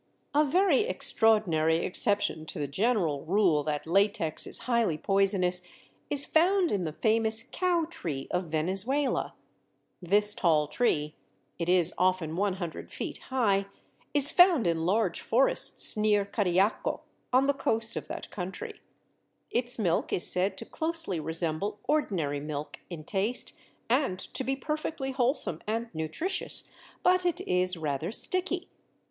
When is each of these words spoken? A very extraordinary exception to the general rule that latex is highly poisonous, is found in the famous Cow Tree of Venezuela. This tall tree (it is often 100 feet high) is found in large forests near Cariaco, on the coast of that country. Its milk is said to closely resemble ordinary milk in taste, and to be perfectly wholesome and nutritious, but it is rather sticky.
A 0.33 0.43
very 0.43 0.79
extraordinary 0.85 1.77
exception 1.85 2.47
to 2.47 2.57
the 2.57 2.65
general 2.67 3.23
rule 3.23 3.61
that 3.65 3.85
latex 3.85 4.47
is 4.47 4.57
highly 4.65 4.97
poisonous, 4.97 5.61
is 6.09 6.25
found 6.25 6.71
in 6.71 6.85
the 6.85 6.91
famous 6.91 7.43
Cow 7.51 7.85
Tree 7.87 8.27
of 8.31 8.45
Venezuela. 8.47 9.35
This 10.01 10.33
tall 10.33 10.67
tree 10.67 11.13
(it 11.59 11.69
is 11.69 11.93
often 11.99 12.35
100 12.35 12.91
feet 12.91 13.19
high) 13.29 13.67
is 14.11 14.31
found 14.31 14.65
in 14.65 14.87
large 14.87 15.21
forests 15.21 15.95
near 15.95 16.25
Cariaco, 16.25 17.01
on 17.31 17.45
the 17.45 17.53
coast 17.53 17.95
of 17.95 18.07
that 18.07 18.31
country. 18.31 18.79
Its 19.51 19.77
milk 19.77 20.11
is 20.11 20.25
said 20.25 20.57
to 20.57 20.65
closely 20.65 21.19
resemble 21.19 21.77
ordinary 21.83 22.39
milk 22.39 22.79
in 22.89 23.03
taste, 23.03 23.53
and 23.87 24.17
to 24.17 24.43
be 24.43 24.55
perfectly 24.55 25.11
wholesome 25.11 25.61
and 25.67 25.93
nutritious, 25.93 26.73
but 27.03 27.23
it 27.23 27.39
is 27.41 27.77
rather 27.77 28.11
sticky. 28.11 28.67